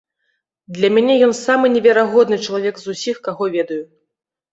[0.77, 3.79] Для мяне ён самы неверагодны чалавек з усіх, каго ведаю.